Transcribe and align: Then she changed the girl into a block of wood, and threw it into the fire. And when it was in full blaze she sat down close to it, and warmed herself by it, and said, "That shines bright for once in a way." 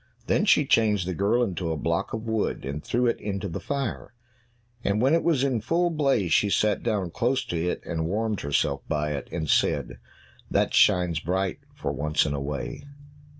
Then 0.25 0.45
she 0.45 0.65
changed 0.65 1.07
the 1.07 1.13
girl 1.13 1.43
into 1.43 1.71
a 1.71 1.77
block 1.77 2.11
of 2.11 2.23
wood, 2.25 2.65
and 2.65 2.83
threw 2.83 3.05
it 3.05 3.21
into 3.21 3.47
the 3.47 3.59
fire. 3.59 4.15
And 4.83 4.99
when 4.99 5.13
it 5.13 5.21
was 5.23 5.43
in 5.43 5.61
full 5.61 5.91
blaze 5.91 6.33
she 6.33 6.49
sat 6.49 6.81
down 6.81 7.11
close 7.11 7.45
to 7.45 7.69
it, 7.69 7.83
and 7.85 8.07
warmed 8.07 8.41
herself 8.41 8.81
by 8.89 9.11
it, 9.11 9.27
and 9.31 9.47
said, 9.47 9.99
"That 10.49 10.73
shines 10.73 11.19
bright 11.19 11.59
for 11.75 11.91
once 11.91 12.25
in 12.25 12.33
a 12.33 12.41
way." 12.41 12.83